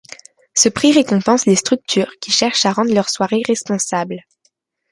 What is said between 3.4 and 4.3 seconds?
responsables.